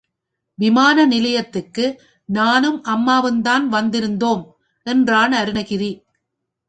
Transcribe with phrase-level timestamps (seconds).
[0.59, 1.85] விமான நிலையத்துக்கு
[2.29, 4.43] நானும் அம்மாவும்தான் வந்திருந்தோம்,
[4.85, 5.91] என்றான் அருணகிரி.